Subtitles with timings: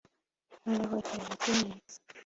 [0.63, 1.95] Noneho ikiraro kimanitse